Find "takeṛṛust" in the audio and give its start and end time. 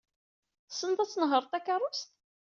1.47-2.09